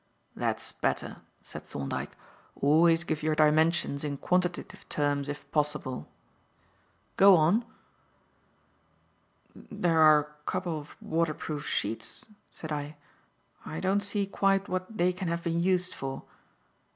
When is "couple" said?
10.51-10.79